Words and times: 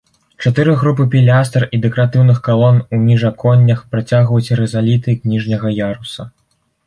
Чатыры 0.43 0.71
групы 0.83 1.03
пілястр 1.15 1.65
і 1.77 1.79
дэкаратыўных 1.83 2.39
калон 2.47 2.79
у 2.97 2.99
міжаконнях 3.03 3.83
працягваюць 3.93 4.55
рызаліты 4.61 5.17
ніжняга 5.35 5.67
яруса. 5.89 6.21